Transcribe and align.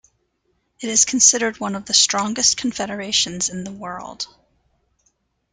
It 0.79 0.89
is 0.89 1.05
considered 1.05 1.59
one 1.59 1.75
of 1.75 1.85
the 1.85 1.93
strongest 1.93 2.57
confederations 2.57 3.49
in 3.49 3.63
the 3.63 3.71
world. 3.71 4.25